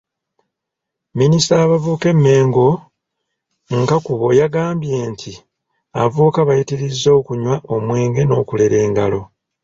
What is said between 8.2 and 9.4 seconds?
n’okulera engalo".